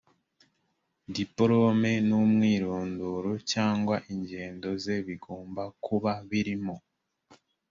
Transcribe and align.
diplome 1.17 1.91
n’ 2.07 2.09
umwirondoro 2.21 3.31
cyangwa 3.51 3.95
ingendo 4.11 4.69
ze 4.83 4.95
bigomba 5.07 5.63
kuba 5.85 6.11
birimo 6.29 6.75